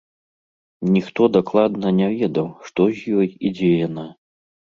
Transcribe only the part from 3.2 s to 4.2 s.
і дзе яна.